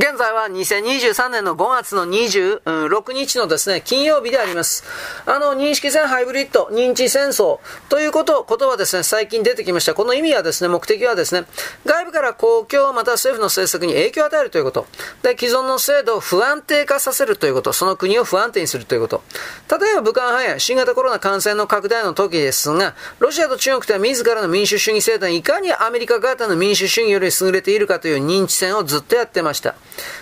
[0.00, 4.82] 現在は2023年の5月の26日のですね、金曜日であります。
[5.26, 7.58] あの、認識戦ハイブリッド、認知戦争
[7.90, 9.92] ということ、ことはですね、最近出てきました。
[9.92, 11.44] この意味はですね、目的はですね、
[11.84, 14.86] 外部から公共また政府の政策に影響を与えるということ。
[15.22, 17.74] で、既存の制度を不安定化させるということ。
[17.74, 19.22] その国を不安定にするということ。
[19.70, 29.74] 例えば武漢肺炎、新型コロナ感染の拡大の時ですが、ロシアと中国では自らの民主主義制度にいかにアメリカ型の民主主義より優れているかという認知戦をずっとやってました。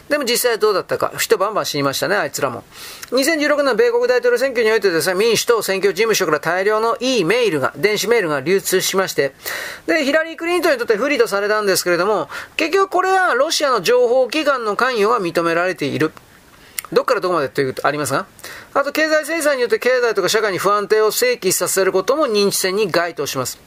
[0.09, 2.65] でも実際どうだったか、人バンバン死にましたね、あいつらも。
[3.11, 9.35] 2016年米国大統領選挙においてですね、民主党選挙事務所から大量のいいメールが、電子メールが流通しまして、
[9.87, 16.13] で、ヒラリー・クリントンにとって不利とされたんですけれども、結局これはロシアの情報機関の関与が認められている。
[16.93, 18.27] どっからどこまでというとありますが、
[18.73, 23.59] あと経済制裁によって経済とか社会に不安定を正規させることも認知戦に該当します。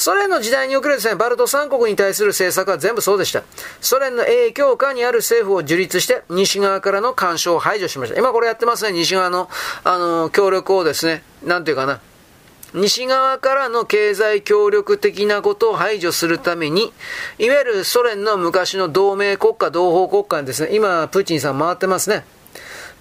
[0.00, 3.42] ソ連の時代におけるですね、バルト三国に対する政策は全部そうでした。
[3.82, 8.18] ソ連の影響下にある政府を樹立して、西側からの干渉を排除しました。
[8.18, 9.50] 今これやってますね、西側の、
[9.84, 12.00] あの、協力をですね、なんていうかな、
[12.72, 16.94] 西側からの経済協力的なことを排除するために、
[17.38, 22.24] いわゆるソ連の昔の同盟国家、同胞国家にですね、今、プーチンさん回ってますね。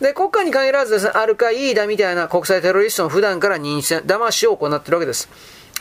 [0.02, 5.30] で、国家に限らずですね、アルカイーダみたいな国際テロリストの普段から認知、騙しを行ってるわけです。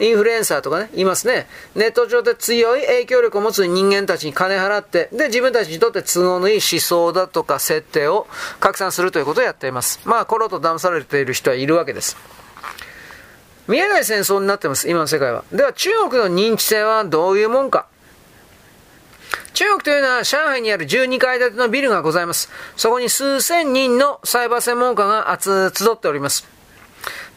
[0.00, 1.46] インフルエンサーとかね、いますね。
[1.74, 8.26] ネット上で強い影響力を持つ人間たちに金払って、で、自分たちにとって都合のいい思想だとか設定を
[8.60, 10.00] 拡散するということをやっています。
[10.04, 12.16] まあ、コロと騙されている人はいるわけです。
[13.66, 15.44] 見えない戦争になってます、今の世界は。
[15.52, 17.86] では、中国の認知性はどういうもんか。
[19.52, 22.48] 中国というのは上海にある12階建てのビルがございます。
[22.76, 26.46] そこに数千人のサイバー専門家が集っております。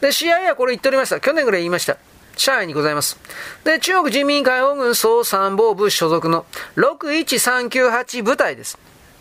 [0.00, 1.20] で、CIA はこれ言っておりました。
[1.20, 1.96] 去年ぐらい言いました。
[2.36, 3.18] 上海にございます。
[3.64, 8.78] で、中国人民解放軍総参謀部所属の61398部隊です。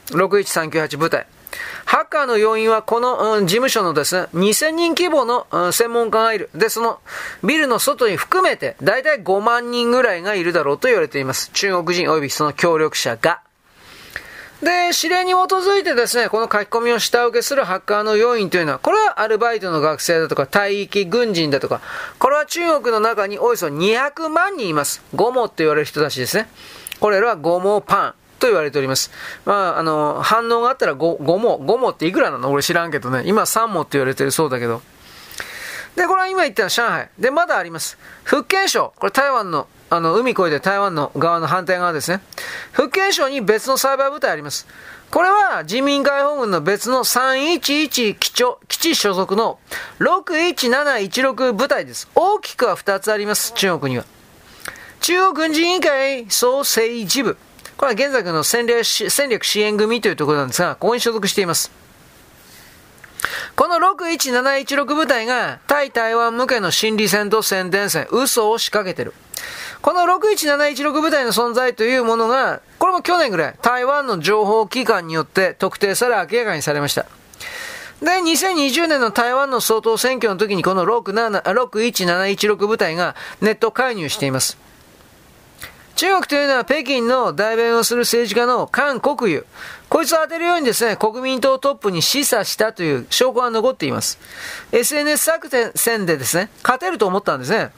[0.07, 1.27] 61398部隊。
[1.85, 6.49] ハッカーの要因はこの、うん、事務所のですね、2000人規模の、うん、専門家がいる。
[6.55, 6.99] で、その
[7.43, 11.49] ビルの外に含めて、だいたい5万人ぐらいがいるだろうと言われています。
[11.53, 13.41] 中国人及びその協力者が。
[14.61, 21.81] で、指令に基づいてですね、この書き込みを下請けするハッカーの要因というのは、これはアルバイトの学生だとか、大域軍人だとか、
[22.19, 25.01] これは中国の中におよそ200万人います。
[25.15, 26.47] ゴモって言われる人たちですね。
[26.99, 28.13] これらはゴモパン。
[28.39, 29.11] と言われております。
[29.45, 32.49] まあ、あの、反応があったら 5, 5も、5もっていくらなの？
[32.49, 33.21] 俺知らんけどね。
[33.27, 34.81] 今3もって言われてるそうだけど。
[35.95, 37.09] で、これは今言ったのは上海。
[37.19, 37.99] で、まだあります。
[38.23, 38.93] 福建省。
[38.95, 42.21] これ台湾のあの、海越えて台湾の側の反対側ですね。
[42.71, 44.65] 福建省に別のサイバー部隊あります。
[45.11, 47.59] これは人民解放軍の別の311
[48.15, 49.59] 基地基地所属の
[49.99, 52.09] 61716部隊です。
[52.15, 54.05] 大きくは2つあります、中国には。
[55.01, 57.37] 中央軍事委員会総政治部。
[57.75, 61.69] これは現在の戦略戦略支援組というところなんですが、ここに所属しています。
[63.57, 69.13] この61716部隊が対台湾向けの心理戦と宣伝戦、嘘を仕掛けてる。
[69.81, 77.07] この61716部隊の存在というものが、これも去年ぐらい、台湾の情報機関によって特定され明らかにされました。
[77.99, 84.57] で、2020年の台湾の総統選挙の時にこの61716部隊がネット介入しています。
[86.01, 89.45] 中国というのは北京の代弁をする政治家の韓国有。
[89.87, 94.17] こいつを当てるようにですね、国民党トップに示唆したという証拠が残っています。
[94.71, 97.69] SNS 作戦でですね、勝てると思ったんですね。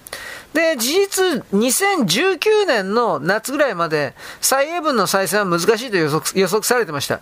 [0.53, 7.19] で、事実、2019年の夏ぐらいまで、蔡英文の再選は難しいと予測予測されてました。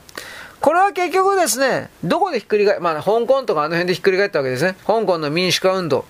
[0.62, 4.76] これは結局ですね、どこでひっくり返、まあ、香港とかあの辺でひっくり返ったわけですね。
[4.86, 6.06] 香港の民主化運動。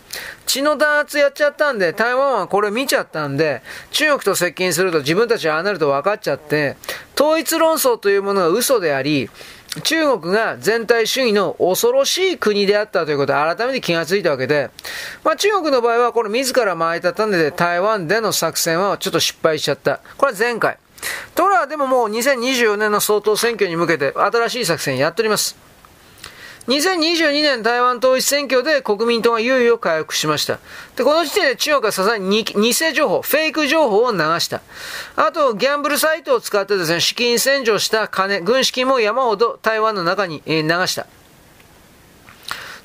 [0.46, 6.76] 血の弾圧やっちゃったんで、台湾はこれ見ちゃったんで、中国と接近すると自分たちはああなると分かっちゃって、
[7.16, 9.30] 統一論争というものが嘘であり、
[9.84, 14.70] 中国が全体主義の恐ろしい国であったということを改めて気がついたわけで、
[15.24, 20.02] まあ、中国の場合はこれ自ら前立んで台湾での作戦はちょっと失敗しちゃった。
[20.18, 20.78] これは前回。
[21.36, 25.56] ところがでももう2024年の総統選挙に向けて新しい作戦やっております。
[26.68, 30.60] 2022年台湾統一選挙で国民党が優位を回復しました。
[30.96, 34.62] で、この時点で中国はさすがに偽情報、フェイク情報を流した。
[35.16, 41.08] あと、ギャンブルサイトを使ってですね、資金洗浄した金、軍資金も山ほど台湾の中に流した。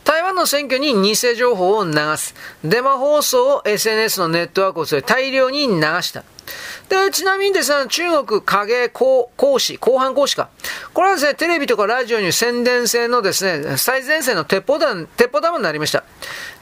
[0.04, 2.34] 台湾の選挙に偽情報を流す。
[2.64, 6.24] デマ放送を SNS のネットワークを大量に流した。
[6.88, 10.48] で、ちなみにですね、中国影講講師、後半講師か。
[10.94, 16.04] これはですね、テレビとかラジオに宣伝性のですね、最前線の鉄砲弾、鉄砲弾になりました。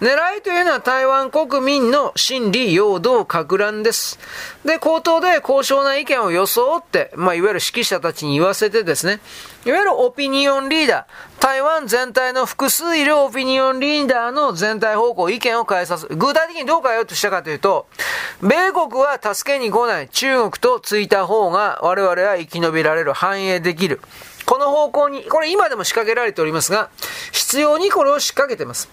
[0.00, 4.18] 狙いというのは台湾国民の心理、陽動、格乱です。
[4.64, 9.20] で、口頭で高尚な意見を装って、まあ、いわゆる指揮者たちに言わせてですね、
[9.66, 16.06] いわゆるオピニオンリーダー、台湾全体の複数いるオピニオンリーダーの全体方向、意見を変えさす。
[16.06, 17.86] 具体的にどう変えようとしたかというと、
[18.42, 24.02] 米国は助けに来ない、中国とついた方が我々は生き延びられる、繁栄できる。
[24.44, 26.90] この方向に、これ今でも仕掛けられておりますが、
[27.32, 28.90] 必要にこれを仕掛けてます。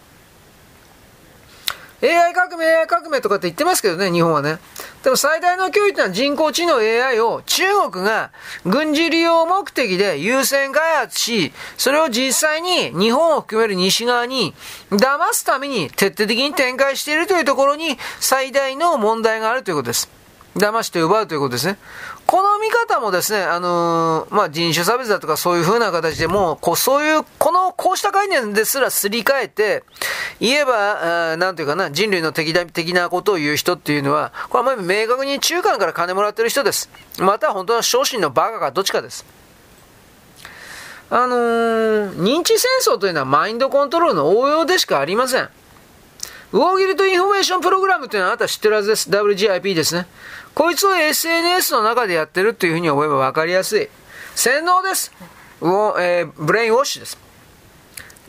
[2.02, 4.58] AI 革命、AI 革命とかって言ってますけどね、日本はね。
[5.04, 8.32] でも最大の脅威というのは人工知能 AI を中国が
[8.66, 14.54] 軍事利用目的で優先開発し、それを実際に日本を含める西側に
[14.92, 20.21] 騙すために徹底的に展開しているというところに最大の問題があるということです。
[20.56, 21.78] 騙して奪うということですね。
[22.26, 29.84] この見方もですね、あのー、まあ、人種差別だとかそういう風な形でもう、こう、そういう、この、こうした概念ですらすり替えて、
[30.40, 36.90] 言えば、なんていうかな、人類の敵だ、的なことを言う人っていうのは、これはま明確に中間から金もらってる人です。
[37.20, 39.26] また本当は昇進のバカかどっちかです。
[41.10, 45.50] あのー、認知戦争というのはマインドコントロールの応用でしかありません。
[46.52, 49.10] War Guilt Information Program っていうのはあなた知ってるはずです。
[49.10, 50.06] WGIP ですね。
[50.54, 53.88] こいつを SNS の中でやってるっていうふうに思えば分かりやすい。
[54.36, 55.14] 洗脳です。
[55.62, 57.32] えー、 brainwash です。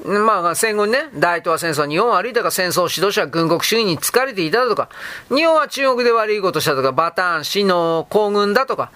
[0.05, 4.89] まあ、戦後にね、大東亜戦争、日本は歩いたか戦争指導者、軍国主義に憑かれていただとか、
[5.29, 8.91] 日本は中国で悪いことしたとか、バターン、死の行軍だとか、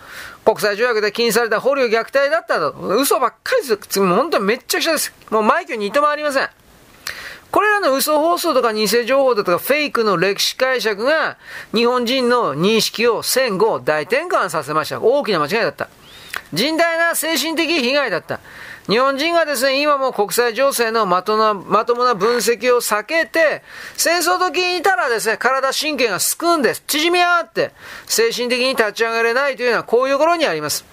[0.44, 4.00] 国際条約で禁止された捕虜虐待だったと、嘘ばっかりです。
[4.00, 5.12] もう本当にめっちゃくちゃです。
[5.31, 6.49] もう枚挙にいともありません。
[7.50, 11.38] これらの嘘放送とか偽情報だとかフェイクの歴史解釈が
[11.75, 15.00] 日本人の認識を戦後大転換させました。
[15.00, 15.88] 大きな間違いだった。
[16.52, 18.40] 甚大な精神的被害だった。
[18.88, 23.62] 日本人がですね、今も国際情勢のまとなまともな分析を避けて、
[23.96, 26.84] 戦争時にいたらですね、体神経がすくんです。
[26.87, 27.72] 縮み上がって、
[28.06, 30.84] 精神的に立ち上がれないというのはこういうところにあります。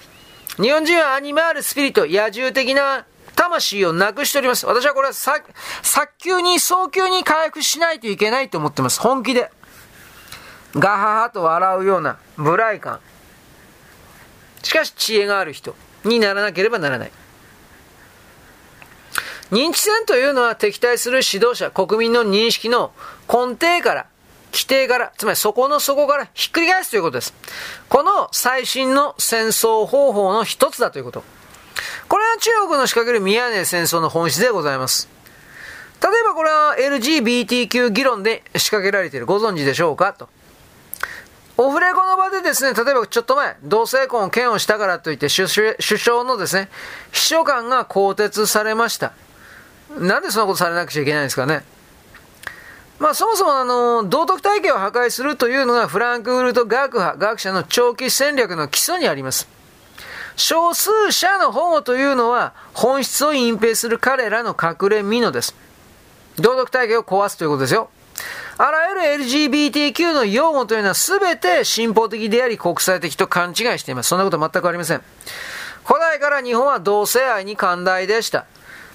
[0.57, 3.05] 日本人はアニマールスピリット、野獣的な
[3.35, 4.65] 魂をなくしております。
[4.65, 5.41] 私はこれは早
[6.17, 8.99] 急に早急に回復しないといけないと思ってます。
[8.99, 9.51] 本気で。
[10.75, 12.99] ガハハと笑うような無頼感。
[14.63, 17.11] しかし知恵がある人にならなければならない。
[19.51, 22.91] 認知戦というのは敵対する指導者、国民の認識の
[23.27, 24.07] 根底から、
[24.51, 27.33] 規定から、つまりそこの底からひっくり返すということです。
[27.87, 31.23] この最新の戦争方法の一つだということ。
[32.13, 35.09] これは中国の仕掛ける宮根戦争の本質でございます。
[35.99, 39.25] 例えばこれは LGBTQ 議論で仕掛けられている。
[39.25, 40.13] ご存知でしょうか？
[40.13, 40.29] と。
[41.57, 46.69] オフレコの場でですね、例えばちょっと前、同性婚を嫌悪したからといって首相のですね、
[47.11, 49.13] 秘書官が更迭されました。
[49.97, 51.63] なんでそんなことされなくちゃいけないんですかね？
[52.99, 59.51] まあそもそもあの、道徳体系を破壊するというのがフランクフルト学派、学者の長期戦略の基礎にあります。
[60.35, 65.55] 少数者の保護というのは本質を隠蔽する彼らの隠れ蓑です。
[66.37, 67.89] 道徳体系を壊すということですよ。
[68.57, 74.09] あらゆる LGBTQ の用語というのは全て進歩的であり国際的と勘違いしています。
[74.09, 75.01] そんなこと全くありません。
[75.85, 78.45] 古代から日本は同性愛に寛大でした。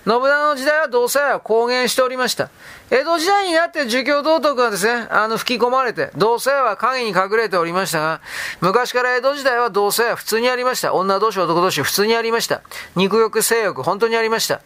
[0.04, 2.50] 信長の時代は同性愛を公言しておりました。
[2.90, 8.20] 江戸時代になって儒教道徳がですね、あの吹き込まれて、同性愛は影に隠れておりましたが、
[8.60, 10.94] 昔から江戸時代は同性愛は普通にありました。
[10.94, 12.62] 女同士、男同士、普通にありました。
[12.96, 14.60] 肉欲、性欲、本当にありました。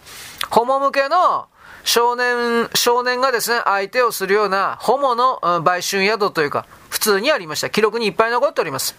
[0.51, 1.47] ホモ向けの
[1.85, 7.71] 少年、少年がですね、相手をするようなホモの売春宿というか、普通にありました。
[7.71, 8.95] 記録にいっぱい残っております。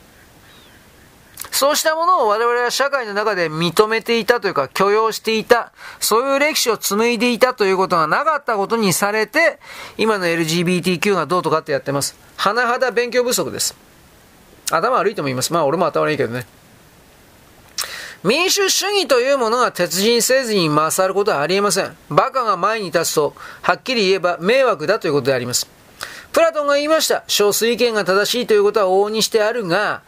[1.53, 9.60] そうしたものを我々は社会の中で認めていたというか許容していた、そういう歴史を紡いでいたということがなかったことにされて、
[10.00, 12.17] 今の LGBTQ がどうとかってやってます。
[12.38, 13.75] 甚だ勉強不足です。
[14.72, 15.53] 頭悪いとも言います。
[15.53, 16.48] まあ俺も頭悪いけどね。
[18.24, 21.95] 民主主義というものが鉄人せずに勝ることはありえません。
[22.10, 25.69] バカが前に立つと、はっきり言えば迷惑だということであります。
[26.31, 27.24] プラトンが言いました。
[27.27, 30.01] 少数意見が正しいということは往々にしてあるが、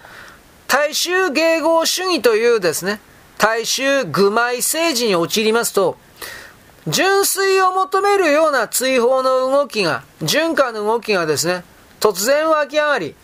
[0.67, 2.99] 大衆迎合主義というですね、
[3.37, 5.97] 大衆愚昧政治に陥りますと、
[6.87, 11.63] 純粋を求めるような追放の動きが、循環の動きがですね、
[11.99, 13.15] 突然湧き上がり、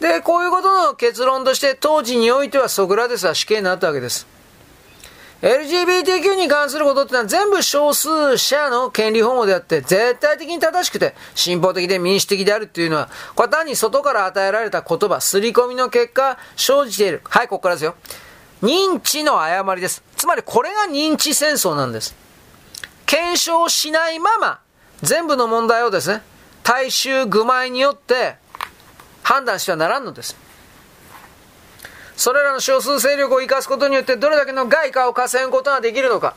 [0.00, 4.26] で、こういうことの結論として当時においてはソクラテスは死刑になったわけです。
[5.42, 17.20] LGBTQ に関することってのは全部少数者の権利保護であって、絶対的に正しくて、進歩的で民主的であるっていうのは、これは単に外から与えられた言葉、刷り込みの結果、生じている。
[17.24, 17.94] はい、ここからですよ。
[18.62, 20.02] 認知の誤りです。
[20.16, 22.14] つまりこれが認知戦争なんです。
[23.04, 24.60] 検証しないまま、
[25.02, 26.22] 全部の問題をですね、
[26.62, 28.36] 大衆愚昧によって
[29.22, 30.43] 判断してはならんのです。
[32.16, 36.34] それらの少数勢力を生かすことによってどれだけの外貨を稼ぐことができるのか。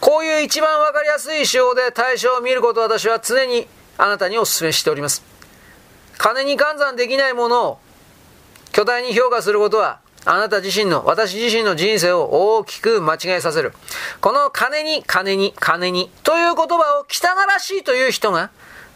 [0.00, 3.66] こういう一番わかりやすい手法で対象を見ることを私は常に
[3.96, 5.22] あなたにお勧めしております。
[6.18, 7.78] 金に換算できないものを
[8.72, 13.74] 巨大に評価することはあなた自身の、私自身の人生を大きく間違えさせる。
[14.22, 18.50] この金に、金に、金に、という言葉を汚らしいという人が、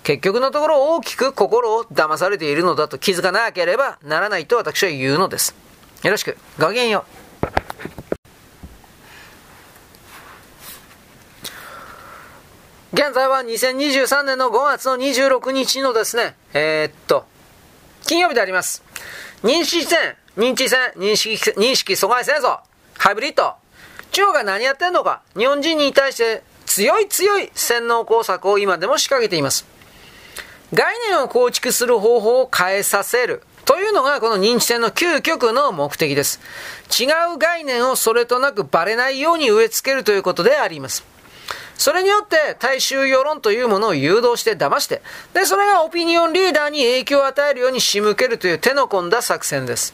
[0.04, 5.67] 結局のところ大きく心を騙されているのだと気づかなければならないと私は言うのです。
[6.02, 6.36] よろしく。
[6.60, 7.18] ごきげんよう。
[12.92, 17.26] 現在は2023年の5月の26日のですね、えー、っと、
[18.06, 18.84] 金曜日であります。
[19.42, 22.60] 認識戦、認知戦、認識、認識阻害戦争、
[22.96, 23.54] ハイブリッド。
[24.12, 29.66] 中国が何やってんのか、日本人に対して強い強い洗脳工作を今でも仕掛けています。
[30.72, 33.42] 概念を構築する方法を変えさせる。
[33.68, 36.40] というのがこの認知戦の究極の目的です。
[36.98, 41.04] 違う概念をそれとなくバレないように植え付けるということであります。
[41.76, 45.02] それによって大衆世論というものを誘導して騙して、
[45.34, 49.92] で、それがオピニオンリーダーに影響を与えるように仕向けるという手の込んだ作戦です。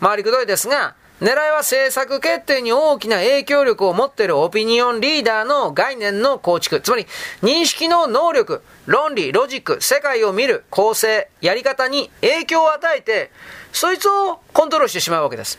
[0.00, 7.06] 回りくどいですが、狙いは政策決定に大きな影響力を持っているオピニオンリーダーの概念の構築、つまり
[7.40, 13.30] 認識の能力、論理、ロジック、世界を見る構成、やり方に影響を与えて、
[13.72, 15.58] そいつをコントロールしてしまうわけです。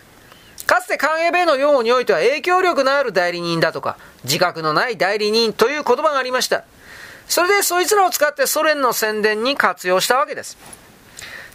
[0.65, 6.63] かつて関営米の用語においては影響力のある代理人だとか、自覚のない代理人という言葉がありました。
[7.27, 10.57] それでそいつらを使ってソ連の宣伝に活用したわけです。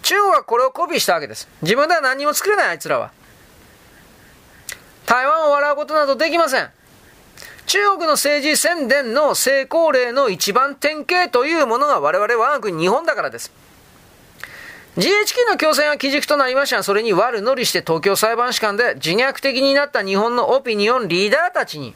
[0.02, 1.48] 中国はこれをコピーしたわけです。
[1.62, 3.12] 自分では何も作れないあいつらは。
[5.06, 6.70] 台湾を笑うことなどできません。
[7.66, 13.52] 中国の政治宣伝の成功例の一番典型というものが我々我が国日本だからです。
[14.96, 21.94] GHQ の共産は基軸となりましたが、それに悪乗りして東京裁判士官で自虐的になった日本のオピニオンリーダーたちに、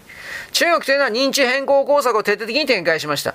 [0.56, 3.34] 中国というのは認知変更工作を徹底的に展開しました。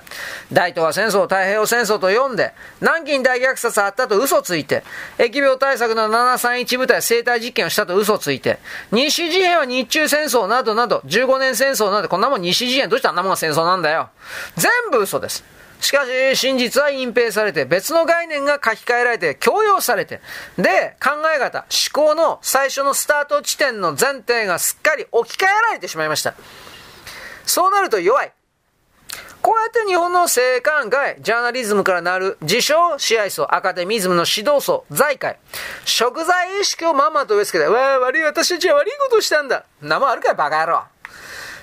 [0.52, 4.82] 大東亜戦争、太平洋戦争と読んで、南京大虐殺あったと嘘ついて、
[5.18, 8.58] 疫病対策の731部隊生体実験をしたと嘘ついて、
[8.90, 14.10] 西事変は日中戦争などなど、15年戦争など、こんなもん西事変どうしてあんなもんが戦争なんだよ。
[14.56, 15.44] 全部嘘です。
[15.80, 20.20] しかし、真実は隠蔽されて、別の概念が書き換えられて、強要されて、
[20.56, 26.34] で、考え方、思考の最初のスタート地点の前提がすっかり置き換えられてしまいました。
[27.46, 28.32] そうなると弱い。
[29.42, 35.38] こうやって日本の政官外、ジャーナリズムからなる自称支配層、アカデミズムの指導層、財界、
[35.84, 39.64] 食材意識をまんまと植え付けて、わあ、悪い私たちは悪いことしたんだ。
[39.80, 40.84] なもあるかい、バカ野郎。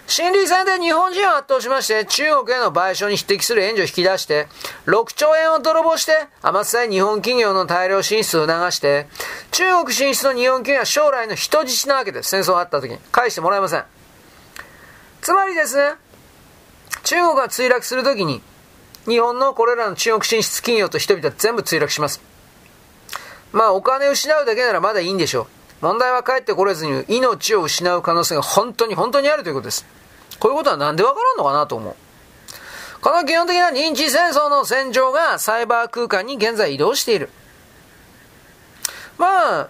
[0.08, 4.48] 心理戦で日本人を圧倒しまして、中国への賠償に匹敵する援助を引き出して、
[4.88, 9.08] 6兆円を泥棒して、甘さい日本企業の大量進出を促して、
[9.52, 12.30] 中国進出の日本企業は将来の人質なわけです。
[12.32, 12.98] 戦争があった時に。
[13.12, 13.86] 返してもらえません。
[15.22, 15.94] つまりですね、
[17.04, 18.42] 中国が墜落する時に、
[19.08, 22.22] 日本のこれらの中国進出企業と人々は全部墜落します。
[23.52, 25.44] まあ、お金を失うだけならまだいいんでしょ
[25.82, 25.86] う。
[25.86, 29.86] 問題は帰ってこれずに命を失う可能性が本当に本当にあるということです。
[30.40, 31.96] こういうことはなんでわからんのかなと思う。
[33.02, 37.30] この基本的な認知戦争の戦場がサイバー空間に現在移動している。
[39.18, 39.70] まあ、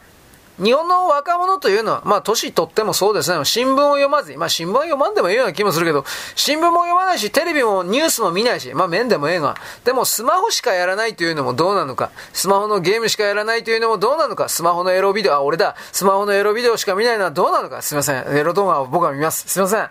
[0.62, 19.48] 日本の若者というのは、まあ、年取ってもそうですね、新聞を読まずに、まあ、新聞は読まんでもいいような気もするけど、新聞も読まないし、テレビもニュースも見ないし、まあ、面でもええが、でもスマホしかやらないというのもどうなのか、スマホのゲームしかやらないというのもどうなのか、スマホのエロビデオ、あ、俺だ、スマホのエロビデオしか見ないのはどうなのか、すいません、エロ動画を僕は見ます。
[19.48, 19.90] すいません。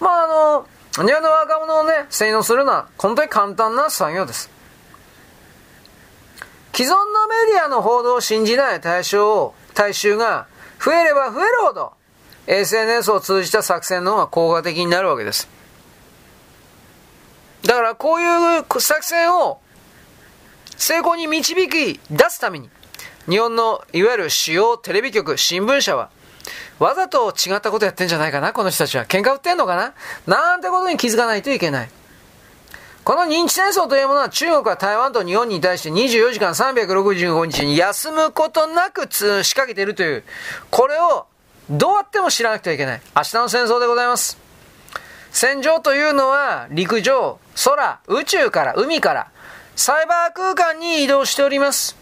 [0.00, 0.66] まあ、あの、
[1.06, 4.50] 日本の若者をね、洗脳するのは、本当に簡単な作業です。
[6.74, 6.96] 既存の
[7.28, 10.46] メディアの報道を信じない対象を、大衆が
[10.82, 11.92] 増えれば増えるほど
[12.46, 15.48] SNS を通じた作戦の方が効果的になるわけです。
[17.62, 19.58] だからこういう作戦を
[20.76, 22.68] 成功に導き出すために
[23.28, 26.10] 日本のいわゆる主要テレビ局、新聞社は
[26.78, 29.06] わざと違ったことやってんじゃないかな、この人たちは。
[29.06, 29.94] 喧嘩売ってんのかな？
[30.26, 31.90] なんてことに気づかないといけない。
[33.04, 40.24] この認知戦争というものは中国は台湾と日本に対して24時間365日に休むことなく仕掛けているという、
[40.70, 41.26] これを
[41.68, 43.02] どうやっても知らなくてはいけない。
[43.14, 44.38] 明日の戦争でございます。
[45.32, 49.30] 戦場というのは陸上、空、宇宙から、海から、
[49.76, 51.96] サイバー空間に移動しております。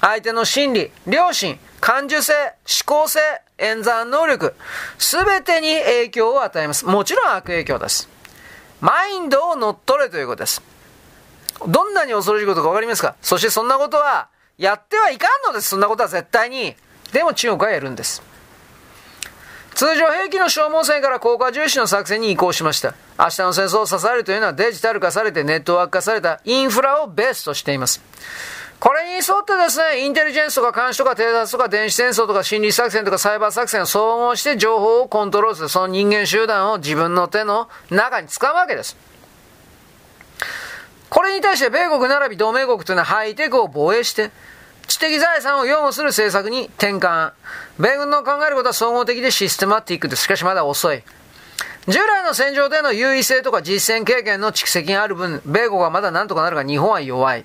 [0.00, 3.20] 相手の心理、良心、感受性、思考性、
[3.58, 4.56] 演算能力、
[4.98, 6.84] すべてに影響を与えます。
[6.84, 8.11] もちろん悪影響です。
[8.82, 10.60] マインドを乗っ取れということです。
[11.68, 13.14] どんなに恐ろしいことか分かりますか？
[13.22, 15.68] そしてそんなことは、やってはいかんのです。
[15.68, 16.74] そんなことは絶対に。
[17.12, 18.22] でも中国はやるんです。
[19.74, 22.94] 通常兵器の消耗戦から効果重視の作戦に移行しました。
[23.18, 28.02] 明日の戦争を支えるというのはデジタル化されてネットワーク化されたインフラをベースとしています。
[28.82, 38.96] これに沿ってですね、インテリジェンスとか監視とか偵察とか電子戦争とか心理作戦とかサイバー作戦を総合して情報をコントロールする、その人間集団を自分の手の中に使うわけです。
[41.10, 44.32] これに対して米国並び同盟国というのはハイテクを防衛して、
[44.88, 47.30] 知的財産を擁護する政策に転換。
[47.78, 50.24] 米軍の考えることは総合的でシステマティックです。
[50.24, 51.04] しかしまだ遅い。
[51.86, 57.44] 従来の戦場での優位性とか実践経験の蓄積がある分、米国はまだ何とかなるが日本は弱い。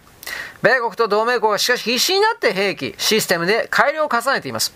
[0.62, 4.74] 米国と同盟国はしかし必死になって兵器、システムで改良を重ねています。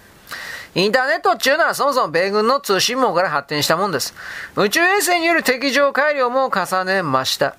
[0.74, 4.14] インターネットっていうのはそもそも米軍の通信網から発展したもんです。
[4.56, 7.56] 宇宙衛星による敵情改良も重ねました。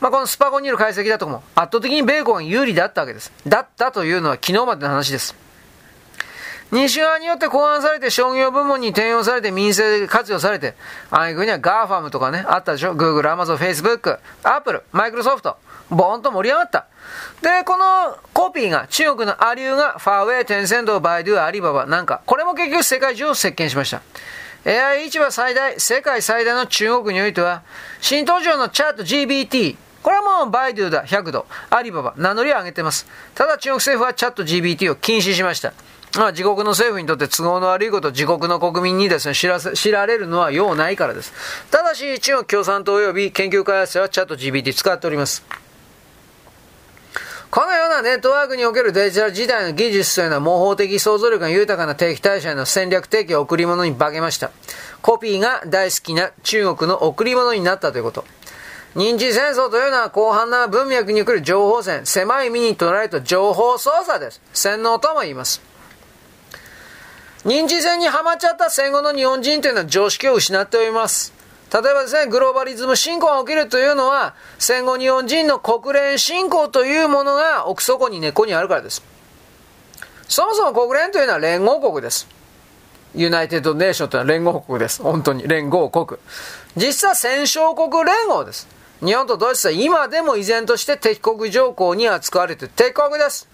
[0.00, 3.32] まあ、このスパゴニル解析だとも圧倒的に米国が有利だったわけです。
[3.46, 5.34] だったというのは昨日までの話です。
[6.72, 10.74] 西側によって考案されて商業部門に転用されて民生活用されて、
[11.10, 15.54] ああいう国はガーファムとかね、あったでしょ ?Google、Amazon、Facebook、Apple、Microsoft、
[15.90, 16.86] ボーンと盛り上がった。
[17.42, 24.02] で、このコピーが、中国のアリューが、ファーウェイ、テンセント、バイドゥ、アリババなんか、これも結局世界中を席巻しました。
[24.66, 27.62] AI 市場最大、世界最大の中国においては、
[28.00, 33.06] 新登場のチャット GBT、これはもうバイドゥだ、100度、アリババ、名乗りを上げてます。
[33.34, 35.72] ただ中国政府はチャット GBT を禁止しました。
[36.16, 41.32] まあ、自国の政府にとって都合の悪いこと、自国の国民にですね、知らせ、知られるのは用ないからです。
[41.70, 45.63] ただし、中国共産党及び研究開発者はチャット GBT 使っております。
[47.54, 54.50] このようなネットワークにおけるデジタル時代の技術というのは模倣的想像力が豊かな定期代謝への戦略提供贈り物に化けました。
[55.02, 58.24] コピーが大好きな中国の贈り物になったということ。
[58.96, 64.40] 認知戦争というのは広範な文脈における情報戦、狭い意味に捉えると情報操作です。
[64.52, 65.62] 洗脳とも言います。
[67.44, 71.33] 認知戦にはまっちゃった戦後の日本人というのは常識を失っております。
[71.74, 79.02] 例えばですね、グローバリズム侵攻が起きるというのは、戦後日本人の国連侵攻というものが奥底に根っこにあるからです。
[80.28, 82.28] そもそも国連というのは連合国です。
[83.16, 85.02] ユナイテッド・ネーションというのは連合国です。
[85.02, 85.48] 本当に。
[85.48, 86.20] 連合国。
[86.76, 88.68] 実は戦勝国連合です。
[89.04, 93.48] 日本とドイツは今でも依然として敵国条項に扱われて敵国です。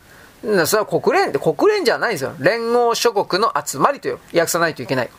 [0.66, 2.34] それは国連って、国連じゃないんですよ。
[2.38, 5.10] 連合諸国の集まりという訳さないといけない。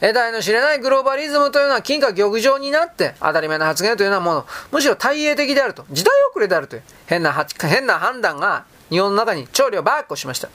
[0.00, 10.48] 得体の知れないグローバリズムというのは金貨玉状になって当たり前の発言というのはもの、むしろ大英的であると、時代遅れであるという変な変な判断が日本の中に調理をバックしました。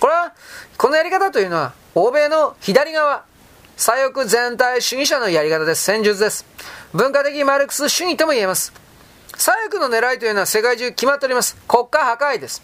[0.00, 0.32] これは、
[0.76, 3.24] このやり方というのは、欧米の左側、
[3.76, 5.84] 左翼全体主義者のやり方です。
[5.84, 6.44] 戦術です。
[6.92, 8.72] 文化的マルクス主義とも言えます。
[9.36, 11.56] 左翼の狙いというのは世界中決まっております。
[11.68, 12.62] 国家破壊です。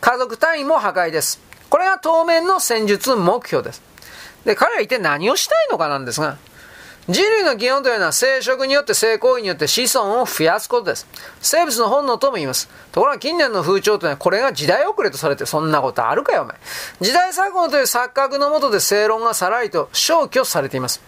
[0.00, 1.40] 家族単位も破壊です。
[1.70, 3.93] これが当面の戦術目標です。
[4.44, 6.36] で、彼は一体何をしたいのかなんですが、
[7.08, 11.06] 人類の基本というのは生殖によって性行為によって子孫を増やすことです。
[11.42, 12.68] 生物の本能とも言います。
[12.92, 16.56] ところが近年の風潮というのはこれが時代遅れとされてそんなことあるかよお前。
[17.02, 21.02] 時代錯誤という錯覚のもとで正論がさらりと消去されています。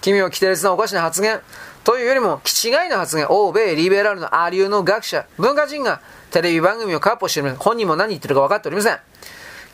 [0.00, 1.40] 君は規定列なおかしな発言。
[1.84, 6.00] というよりも、気違いの発言、欧米リベラルのアリューの学者、文化人が
[6.32, 8.98] テレビ番組をカッポしてる本人も何言ってるか分かっておりません。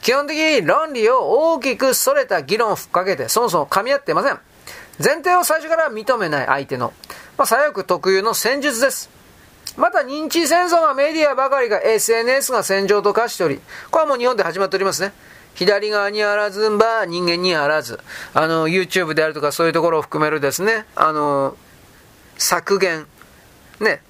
[0.02, 4.38] 基本的に論理を大きく逸れた議論をふっかけて、そもそも噛み合ってません。
[5.02, 6.92] 前提を最初から認めない相手の、
[7.38, 9.08] まあ、左翼特有の戦術です。
[9.76, 13.60] また認知戦争がメディアばかりが SNS が戦場と化しており、
[13.90, 15.12] これはもう日本で始まっておりますね。
[15.54, 18.00] 左側にあらずんば人間にあらず、
[18.34, 21.56] あの、YouTube であるとかそういうところを含めるですね、あの、
[22.38, 23.06] 削減。
[23.80, 24.02] ね。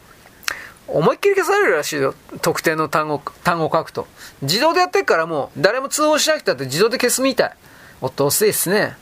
[0.93, 2.15] 思いっきり消されるらしいよ。
[2.43, 4.07] 特定の単語、単語書くと。
[4.43, 7.53] 自動でやってっからもう、誰も通報しなくたって自動で消すみたい。
[8.01, 8.97] おっと遅いですね。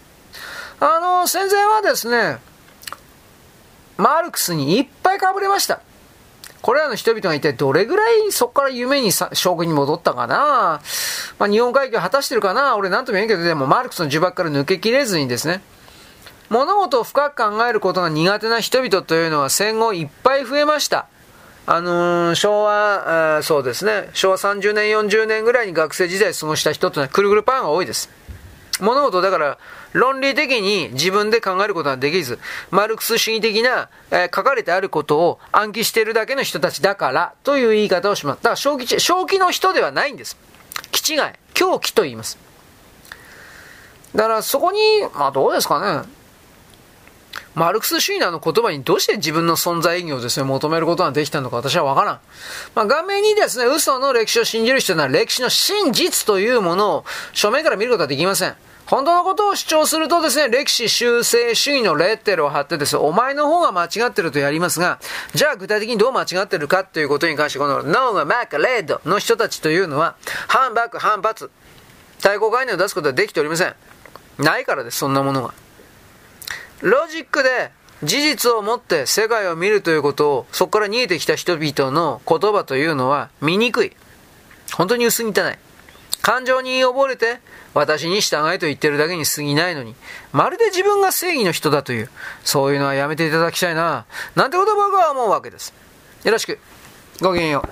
[0.79, 2.39] あの、戦前はですね、
[3.97, 5.81] マルクスにいっぱいかぶれました。
[6.63, 10.81] これらの人々が一体どれぐらいそこから夢に将軍に戻ったかな
[11.39, 15.63] まあ、日本海峡果たしてるかな俺なんとも言えんけど、でもマルクスの呪縛から抜けきれずにですね、
[16.51, 21.07] 物事を深く考えることが苦手な人々というのは戦後いっぱい増えました。
[21.73, 28.11] あのー、昭和、そうですね、昭和30年、40年ぐらいに学生時代過ごした人というのはくるぐるパンが多いです。
[28.81, 29.57] 物事だから
[29.93, 32.41] 論理的に自分で考えることができず、
[32.73, 38.39] マルクス主義的な、えー、書かれてあることを暗記しているだけの人たちだからという言い方をします。
[38.39, 40.37] だから正気、正気の人ではないんです。
[40.91, 41.21] 気違い、
[41.55, 42.37] 狂気と言います。
[44.17, 44.81] だからそこに、
[45.15, 46.20] まあどうですかね。
[47.55, 52.21] マルクス・シュイナーの言葉にどうして自分の存在意義をですね、求めることができたのか私はわからん。
[52.75, 58.55] まあ、顔面にですね、嘘の歴史を信じる人は歴史の真実というものを正面から見ることはできません。
[58.87, 64.99] 本当のことを主張するとですね、歴史修正主義のレッテルを貼ってですね、お前の方が間違ってるとやりますが、
[65.33, 70.17] じゃあ具体的にどう間違ってるかということに関して、この脳が真っ赤レッドの人たちというのは、
[70.49, 71.51] 反バック反発、
[72.21, 73.75] 対抗概念を出すことはできておりません。
[74.39, 75.55] ないからです、そんなものが。
[76.81, 77.71] ロジックで
[78.03, 83.93] 事実を持って世界を見るということを、そこから逃げてきた人々の言葉というのは見にくい。
[84.75, 85.33] 本当に薄汚い。
[86.23, 87.41] 感情に溺れて、
[87.73, 89.95] 私に従えと言ってるだけに過ぎないのに、
[90.33, 92.11] まるで自分が正義の人だという、
[92.45, 95.73] そういうのはやめていただきたいな、なんてこと僕は思うわけです。
[96.25, 96.59] よろしく。
[97.21, 97.71] ごきげんよう。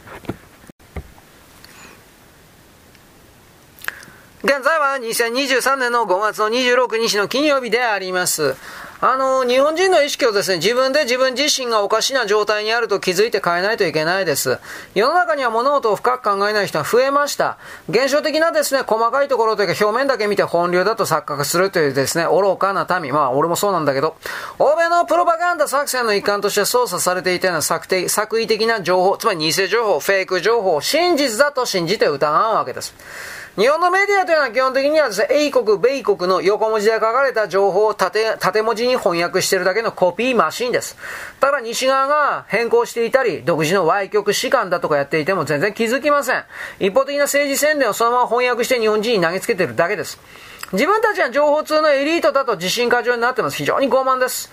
[4.44, 8.57] 現在は2023年の5月の26日の金曜日であります。
[9.01, 14.59] あの、日本人の意識をですね、自分で自分自身がおかしな状態にあると気づいて変えないといけないです。
[14.97, 17.59] 世の中には物事を深く考えない人は増えました。
[17.89, 23.13] 現象的なですね、細かいところというか表面だけ見て本流だと錯覚するというですね、愚かな民。
[23.13, 24.17] まあ、俺もそうなんだけど、
[24.59, 32.95] 欧米のプロパガンダ作戦の一環として操作されていたような作為的な情報、つまり偽情報、フェイク情報を真実だと信じて疑うわけです。
[33.59, 40.97] 日本のメディアというのは基本的にはですね、英国、米国の横文字で書かれた情報を縦縦文字に翻訳してるだけのコピーマシンです。
[41.40, 46.44] ただ西側が変更していたり、独自の歪曲士官だとかやっていても全然気づきません。
[46.79, 50.21] 一方的な政治宣伝をそのまま翻訳して日本人に投げつけてるだけです。
[50.71, 53.57] 自分たちは情報通のエリートだと自信過剰になってます。
[53.57, 54.53] 非常に傲慢です。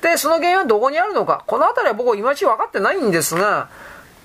[0.00, 1.42] で、その原因はどこにあるのか。
[1.48, 3.68] この辺りは僕はいまいち分かってないんですが、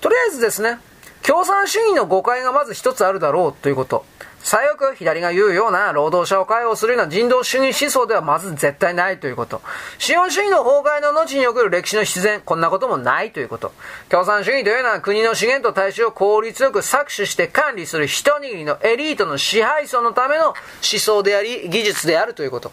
[0.00, 0.78] とりあえずですね、
[1.22, 4.04] 共産主義の誤解がまず一つあるだろうということ。
[4.42, 9.60] 最悪、左が言うような労働者を解放するような人道主義思想ではまず絶対ないということ。
[9.98, 13.72] 資本主義の崩壊の後における歴史の必然、こんなこともないということ。
[14.08, 22.72] 共産主義というのは国の資源と大衆を効率よく搾取して管理する一握りのエリートの支配層のための思想であり、技術であるということ。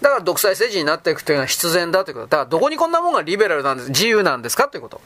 [0.00, 2.26] だから独裁政治になっていくというのは必然だということ。
[2.28, 5.00] だからどこにこんなもんがリベラルなんです、自由なんですかということ。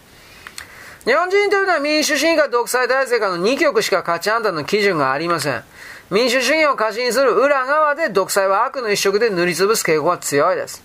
[1.04, 5.62] 日本人というのは民主主義か独裁体制かの2極しか価値判断の基準がありません。
[6.10, 10.84] 民主主義を過信する裏側で独裁は悪の一色で塗りつぶす傾向が強いです。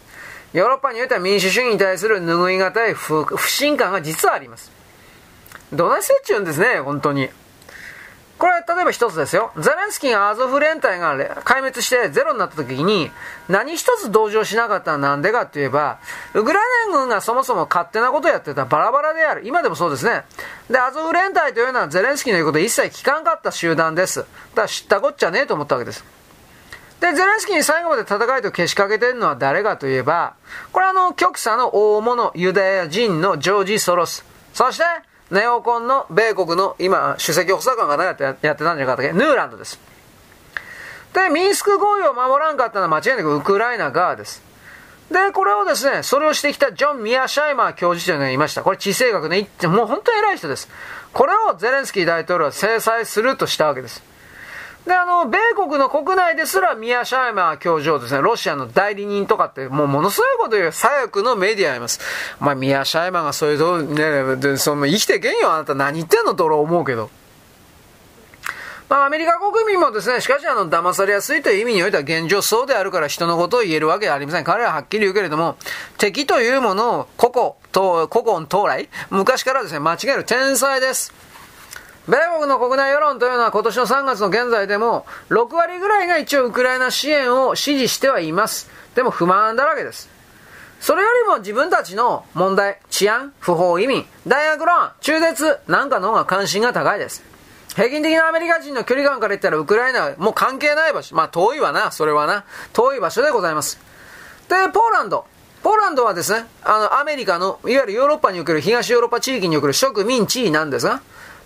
[0.53, 4.71] ヨーロッパにおいては民主主義に対する拭いがたい不信感が実はあります。
[5.71, 7.29] どないせっちゅうんですね、本当に。
[8.41, 9.51] これは例えば一つですよ。
[9.55, 13.11] ゼレンスキーがアゾフ連隊が壊滅してゼロになった時に
[13.47, 15.99] 何一つ同情しなかったのはなんでかって言えば、
[16.33, 19.43] ウクライナ軍がそもそも勝手なことをやってたバラバラである。
[19.45, 20.23] 今でもそうですね。
[20.71, 24.21] で、アゾフ連隊というのはゼレンスキーの言うこと一切聞かんかった集団です。
[24.21, 26.03] だから知ったこっちゃねえと思ったわけです。
[26.99, 30.33] で、ゼレンスキーに最後まで戦いとけしかけてるのは誰かといえば、
[30.71, 34.25] これはあの、極左の大物ユダヤ人のジョージ・ソロス。
[34.51, 34.83] そして、
[35.31, 39.13] ネオコンの米国の今、首席補佐官が何やってやってたんじゃなかったっけ？
[39.13, 39.79] ヌーランドです。
[41.13, 44.43] で、ミンスク合意を守らんかったのは間違いなくウクライナ側です。
[45.09, 48.63] で、これをですね、それをしてきたジョン・ミアシャイマー教授というのがいました。
[48.63, 50.69] これ地政学ね、もう本当に偉い人です。
[51.11, 54.03] これをゼレンスキー大統領は制裁するとしたわけです。
[54.85, 61.99] で、あの、米国の国内ですらミア・シャイマー教授をですね、ロシアの代理人とかって、もうものすごいこと言う左翼のメディアあります。
[62.39, 67.11] まあ、ミア・シャイマーがそういうと、ね、その生きてけんよ、あなた何言ってんのと俺思うけど。
[68.89, 74.43] まあ、アメリカ国民もですね、しかしあの、騙されやすいという意味においては現状そうであるから人のことを言えるわけではありません。
[74.43, 75.55] 彼らははっきり言うけれども、
[75.97, 81.13] 敵というものを個々、と古今到来、昔からですね、間違える天才です。
[82.07, 88.69] 米国の国内世論というのは今年の3月の現在でも6割ぐらいが一応ウクライナ支援を支持してはいます。
[88.95, 90.09] でも不満だらけです。
[90.79, 97.23] それよりも自分たちの問題、治安、不法移民、大学ローン、中絶なんかの方が関心が高いです。
[97.75, 101.15] 平均的なアメリカ人の距離感から言ったらウクライナはもう関係ない場所。
[101.15, 102.45] まあ遠いわな、それはな。
[102.73, 103.79] 遠い場所でございます。
[104.49, 105.25] で、ポーランド。
[105.61, 111.01] ポーランドはですね、あの、アメリカの、いわゆるヨーロッパにおける東ヨーロッパ地域における植民地なんですが、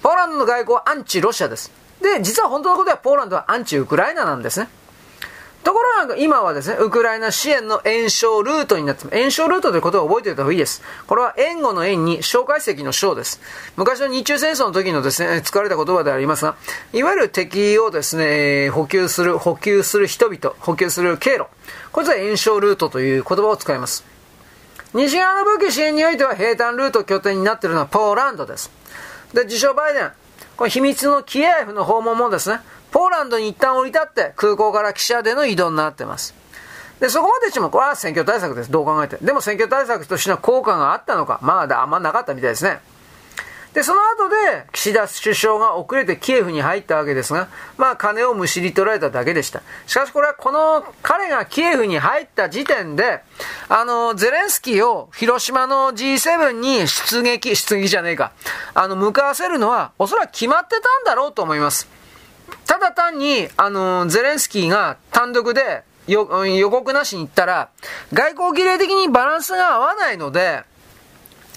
[0.05, 1.71] ポーランドの外交はアンチロシアです。
[1.99, 4.69] で、実は本当のことはポーランドはアンチウクライナなんですね。
[5.63, 10.83] ところが今はですね、ウクライナ支援の炎症ルートになって、炎症ルートということを覚えておいた方がいいです。
[11.07, 13.41] これは援護の円に小解析の小です。
[13.77, 16.55] 昔の日中戦争の時のですね、使われた言葉でありますが、
[16.93, 21.47] いわゆる敵をですね、補給する、補給する人々、補給する経路。
[21.91, 24.05] これは炎症ルートという言葉を使います。
[24.93, 28.69] 西側の武器支援においては平坦ルート拠点になっているのはポーランドです。
[29.35, 30.11] で、自称バイデン、
[30.55, 36.33] これ秘密のキエフの訪問もですね、ポーランドに一旦降り立って空港から汽車での移動になってます。
[37.01, 38.71] で、そこまでしても、これは選挙対策です。
[38.71, 39.17] どう考えて。
[39.17, 42.79] でも選挙対策としての効果があったのか、まだあんまなかったみたいですね。
[43.75, 49.61] で、その後で、岸田首相が遅れてキエフに入ったわけですが、まあ、金をむしり取られただけでした。
[49.85, 53.19] しかし、これはこの、彼がキエフに入った時点で、
[53.67, 58.31] あの、ゼレンスキーを広島の G7 に出撃、出撃じゃねえか、
[58.73, 61.89] あの、向かわせるのは、おそらく決まってたんだろうと思います。
[62.65, 66.25] ただ単に、あの、ゼレンスキーが単独で、予
[66.69, 67.69] 告なしに行ったら、
[68.13, 70.63] 外交儀礼的にバランスが合わないので、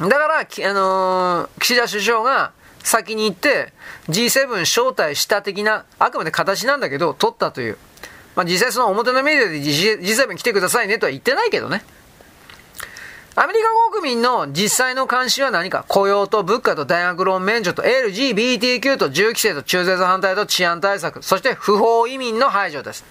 [0.00, 2.52] だから、あのー、岸田首相が
[2.84, 3.72] 先に行って
[4.08, 7.78] G7 招待した的な、あくまで形なんだけど、取ったという。
[8.36, 11.84] まあ、実際その表のメディアで G7 来てくださいねとは言ってないけどね。
[13.34, 15.84] アメリカ国民の実際の関心は何か？
[15.86, 23.04] 雇用と物価と大学ローン免除と LGBTQ と銃規制と中絶反対と治安対策、そして不法移民の排除です。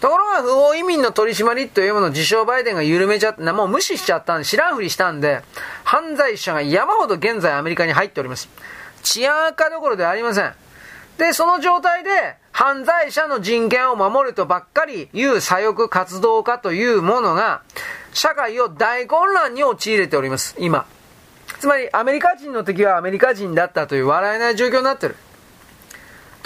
[0.00, 5.42] ところが不法移民の取り締まりというものを自称バイデンが緩めちゃった、もう無視しちゃったんで、知らんふりしたんで、
[5.84, 8.48] 犯罪者が山ほど現在アメリカに入っております。
[9.02, 10.52] 治安悪化どころではありません。
[11.16, 17.62] で、その状態で、犯罪者の人権を守るとばっかり言う左翼活動家というものが、
[18.12, 20.86] 社会を大混乱に陥れております、今。
[21.58, 25.16] つまり、アメリカ人の時はアメリカ人だったという笑えない状況になってる。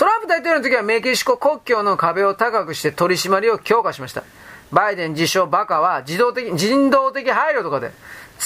[0.00, 4.24] トランプ大統領の時はメキシコ国境の壁を高くして取り締まりを強化しました。
[4.72, 7.92] バイデン自称バカは自動的、人道的配慮とかで、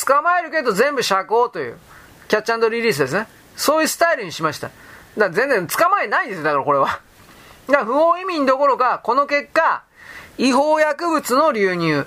[0.05, 1.79] 捕まえるけど全部釈放という、
[2.27, 3.29] キャッチリリースですね。
[3.55, 4.67] そういうスタイルにしました。
[4.67, 6.87] だから全然捕まえないんですよ、だからこれは。
[7.69, 9.85] だから不法移民どころか、この結果、
[10.38, 12.05] 違法薬物の流入、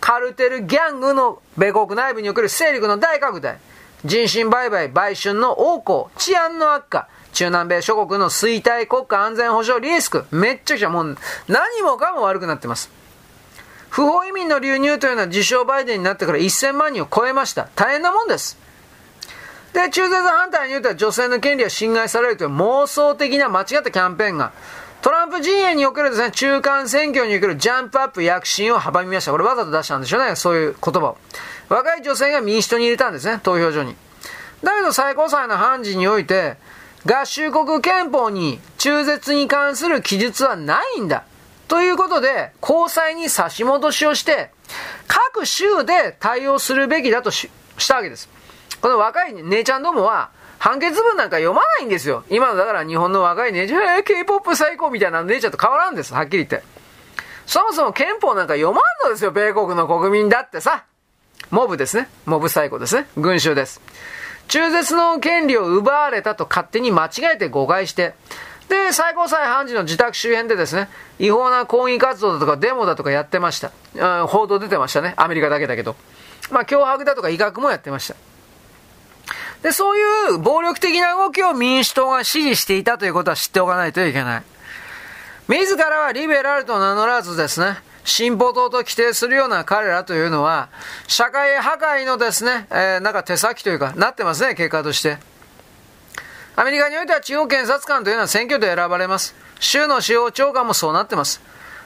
[0.00, 3.60] カルテルギャングの米国内部における勢力の大拡大、
[4.04, 7.06] 人身売買、売春の横行、治安の悪化、
[7.38, 12.90] 中南米諸国の衰退国家安全保障リスク、めっちゃくちゃもう何もかも悪くなってます。
[13.90, 17.68] 不法移民の流入というのは自称バイデンになってから1000万人を超えました。
[17.76, 18.58] 大変なもんです。
[19.72, 24.50] で、中絶反対に言うと女性の権利は侵害されるという妄想的な間違ったキャンペーンが、
[25.00, 29.30] トランプ陣営におけるですね、中間選挙におけるジャンプアップ躍進を阻みました。
[29.30, 31.18] これわざと出したんでしょうね、そういう言葉を。
[31.68, 33.94] 若い女性が民主党に入れたんですね、投票所に。
[34.64, 36.56] だけど最高裁の判事において、
[37.08, 41.24] 合衆国憲法に中絶に関する記述はないんだ。
[41.66, 44.50] ということで、高裁に差し戻しをして、
[45.06, 47.48] 各州で対応するべきだとし
[47.88, 48.28] たわけです。
[48.82, 52.24] この若い姉ちゃんどもは、判決文なんか読まないんですよ。
[52.28, 56.12] 今のだから日本の若い姉ちゃん、えー、K-POP 最高みたいな姉ちゃんと変わらんです。
[56.12, 56.62] はっきり言って。
[57.46, 60.84] そもそも憲法なんか読まんのですよ、米国の国民だってさ。
[61.50, 62.08] モブですね。
[62.26, 63.06] モブ最高ですね。
[63.16, 63.80] 群衆です。
[64.48, 68.14] 中絶の権利を奪われたと勝手に間違えて誤解して、
[68.68, 73.72] で、最高裁判事の自宅周辺でですね、違法な抗議活動だとかデモだとかやってました。
[73.94, 75.14] うん報道出てましたね。
[75.16, 75.96] アメリカだけだけど。
[76.50, 78.14] まあ、脅迫だとか威嚇もやってました。
[79.62, 84.42] で、そういう暴力的な動きを民主党が支持していたということは知っておかないといけない。
[85.48, 90.68] 自らはリベラルと名乗らずですね、進歩党と規定するような彼らというのは、
[91.06, 95.18] 社会破壊のですね、えー、なんか手先というか、なってますね、結果として。
[96.56, 99.36] アメリカにおいては地方検察官というのは選挙で選ばれます。
[99.60, 101.40] 州の司法長官もそうなってます。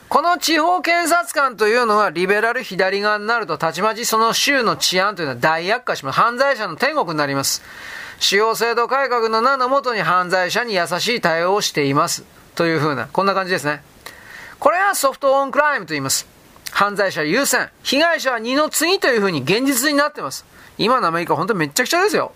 [0.08, 6.20] この地方検察官というのはリベラル左側になるとたちまちその州の治安というのは大悪化します。
[6.20, 7.62] 犯罪者の天国になります。
[8.18, 12.24] 司法制度改革の名のもとに犯罪者に優しい対応をしています。
[12.54, 13.82] というふうな、こんな感じですね。
[14.62, 16.24] これがソフトオンクライムと言います。
[16.70, 17.68] 犯罪者優先。
[17.82, 20.44] 被害者は二の次というふうに現実になってます。
[20.78, 22.30] 今のアメリカ本当めっちゃくちゃですよ。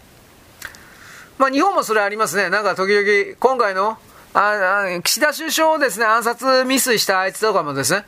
[1.38, 2.50] まあ日本もそれありますね。
[2.50, 3.96] なんか時々、今回の
[4.34, 8.04] ああ岸田首相をですね、暗殺未遂したあいつとかもですね、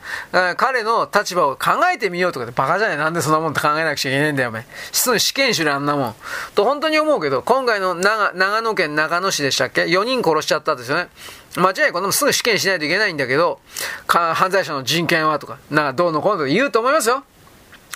[0.57, 4.65] 彼の立場を考えてみようとかでバカじゃないなんでそんなもんって考えなくちゃいけないんだよ、お前。
[4.91, 6.15] 試験しろ、あんなもん。
[6.53, 11.09] と本当に思うけど、今回の長長野県長野市でしたっけ ?4 人殺しちゃったんですよね。
[11.55, 13.59] 間違いこんなもすぐ試験しないといけないんだけど、
[14.07, 17.23] 犯罪者の人権はとか、なんかどうのこうのとか言うと思いますよ。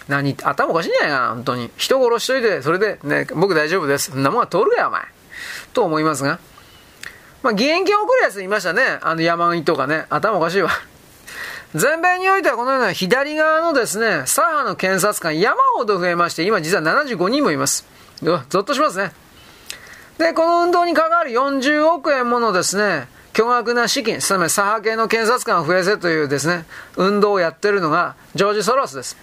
[0.07, 1.71] 何、頭おかしいんじゃないかな、本当に。
[1.77, 4.12] 人殺しといて、それで、ね、僕大丈夫です。
[4.12, 5.01] そんなもんは通るかよ、お前。
[5.73, 6.39] と思いますが。
[7.43, 8.99] まあ、義援金を送るやついましたね。
[9.01, 10.06] あの山上とかね。
[10.10, 10.71] 頭おかしいわ。
[11.75, 17.86] 全米においてはこのような左側のですね、左派の検察官山ほど増えまして、今実は75人もいます。
[18.21, 19.12] うわ、ゾッとしますね。
[20.17, 29.17] で、この運動に関わる40億円ものですね、巨額な資金、つまり左派系の検察官を増やせというですね、運動をやってるのがジョージ・ソロスです。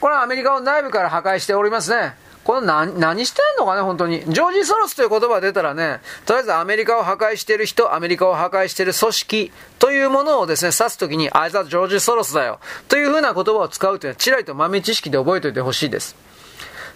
[0.00, 2.14] これはアメリカを内部から破壊しておりますね。
[2.44, 4.20] これ何、何してんのかね、本当に。
[4.20, 12.58] ジョージ・ソロスという言葉が出たらね、とりあえずアメリカを破壊している人、アメリカを破壊している組織というものをですね、指すときに、あいつはジョージ・ソロスだよ。
[12.88, 16.16] というふうな言葉を使うというのは、ちらりと豆知識で覚えておいてほしいです。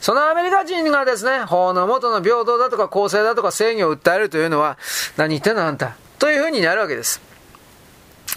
[0.00, 4.78] そのアメリカ人がですね、法の元の平等だとか公正だとか正義を訴えるというのは、
[5.16, 5.94] 何言ってんのあんた。
[6.18, 7.20] というふうになるわけです。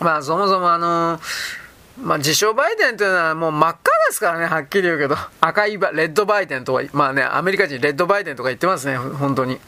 [0.01, 1.66] まあ、そもそもあのー
[2.01, 5.15] まあ、自称バイデンというのはもう真っ赤ですからね、はっきり言うけど。
[5.41, 9.59] 赤いレッドバイデンとか、まあね、アメリカ人レッドバイデンとか言ってますね、本当に。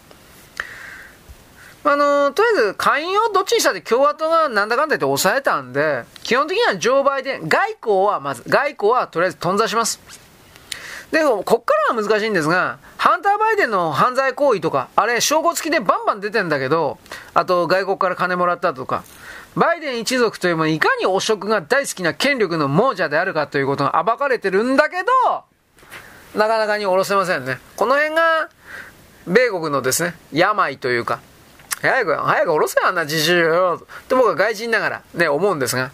[1.83, 9.99] あの、とりあえず、下院をどっちにしたって共和党がなんだかんだ言って抑えたんで、基本的にはジョー・バイデン、外交はまず、外交はとりあえず頓挫します。
[11.11, 16.99] で、こっからは難しいんですが、ハンター・バイデンの犯罪行為とか、あれ、証拠付きでバンバン出てんだけど、
[17.33, 19.03] あと外国から金もらったとか、
[19.55, 25.43] バイデン一族というものいかに汚職が大好きな権力の亡者であるかということが暴かれてるんだけど、
[26.35, 27.59] なかなかに下ろせませんね。
[27.75, 28.49] この辺が、
[29.27, 31.19] 米国のですね、病というか、
[31.81, 33.85] 早く、早く下ろせあんな自主よ。
[34.07, 35.91] と僕は外人ながらね、思うんですが、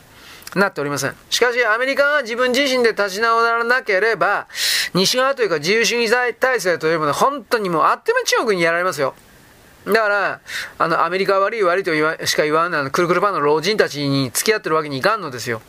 [0.55, 1.15] なっておりません。
[1.29, 4.47] しかし、アメリカが自分自身で立ち直らなければ、
[4.93, 9.13] 西側というか自由主義体制というものは本当にもうあっという間中国にやられますよ。
[9.85, 10.41] だから、
[10.79, 15.61] あの、アメリカ悪い悪いと言わしか言わない、くるくるパンの老人たちに付き合ってるわけにいかんのですよ。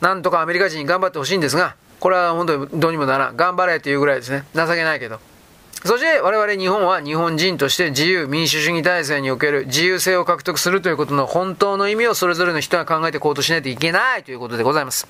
[0.00, 3.36] なんとかアメリカ人に頑張ってほしいんですが、これは本当にどうにもならん。
[3.36, 4.44] 頑張れっていうぐらいですね。
[4.54, 5.18] 情けないけど。
[5.84, 15.06] そして我々日本は日本人として自由民主主義体制における自由性を獲得するということの本当の意味をそれぞれの人が考えて行動しないといけないということでございます。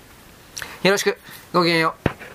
[0.83, 1.17] よろしく。
[1.53, 1.95] ごきげんよ
[2.31, 2.34] う。